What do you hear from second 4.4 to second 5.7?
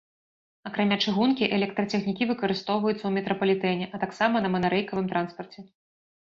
на манарэйкавым транспарце.